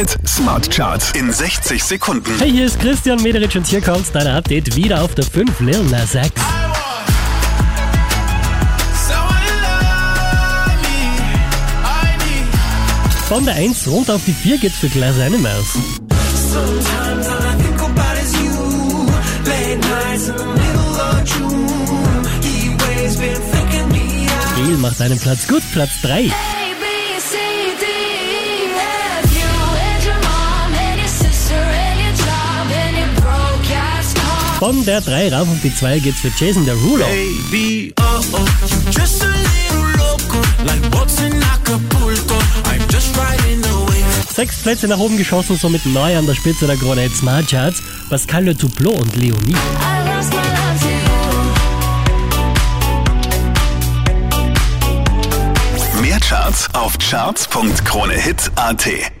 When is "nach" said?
44.86-44.98